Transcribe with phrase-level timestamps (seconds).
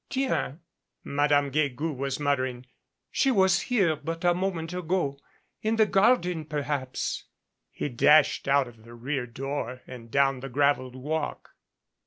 [0.09, 0.59] "Tiens!"
[1.03, 2.65] Madame Guegou was muttering.
[3.11, 5.19] "She was here but a moment ago.
[5.61, 7.25] In the garden, perhaps"
[7.69, 11.51] He dashed out of the rear door and down the graveled walk.